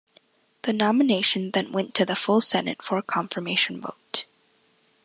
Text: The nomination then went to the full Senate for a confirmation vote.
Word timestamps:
The 0.63 0.73
nomination 0.73 1.51
then 1.51 1.71
went 1.71 1.93
to 1.93 2.05
the 2.07 2.15
full 2.15 2.41
Senate 2.41 2.81
for 2.81 2.97
a 2.97 3.03
confirmation 3.03 3.79
vote. 3.79 4.25